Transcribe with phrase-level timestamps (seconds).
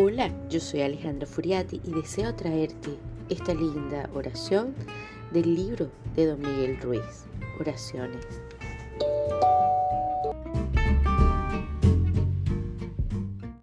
[0.00, 2.90] Hola, yo soy Alejandro Furiati y deseo traerte
[3.28, 4.72] esta linda oración
[5.32, 7.26] del libro de Don Miguel Ruiz,
[7.58, 8.24] Oraciones.